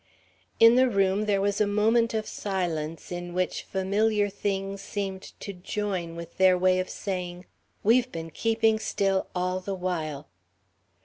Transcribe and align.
In 0.59 0.73
the 0.77 0.89
room, 0.89 1.25
there 1.25 1.41
was 1.41 1.61
a 1.61 1.67
moment 1.67 2.15
of 2.15 2.25
silence 2.25 3.11
in 3.11 3.35
which 3.35 3.61
familiar 3.65 4.31
things 4.31 4.81
seemed 4.81 5.39
to 5.41 5.53
join 5.53 6.15
with 6.15 6.37
their 6.37 6.57
way 6.57 6.79
of 6.79 6.89
saying, 6.89 7.45
"We've 7.83 8.11
been 8.11 8.31
keeping 8.31 8.79
still 8.79 9.27
all 9.35 9.59
the 9.59 9.75
while!" 9.75 10.27